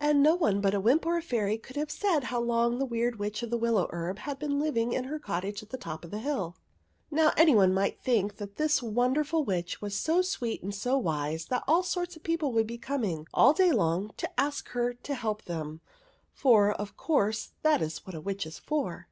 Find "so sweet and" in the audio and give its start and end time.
9.96-10.74